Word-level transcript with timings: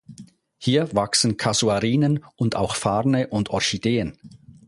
Hier 0.57 0.95
wachsen 0.95 1.37
Kasuarinen 1.37 2.25
und 2.35 2.55
auch 2.55 2.75
Farne 2.75 3.27
und 3.27 3.49
Orchideen. 3.51 4.17